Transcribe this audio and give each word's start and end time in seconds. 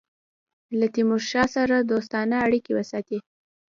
له 0.79 0.87
تیمورشاه 0.95 1.47
سره 1.55 1.75
دوستانه 1.91 2.35
اړېکي 2.45 2.71
وساتي. 2.75 3.19